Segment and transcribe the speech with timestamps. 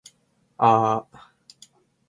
[0.57, 1.17] あー。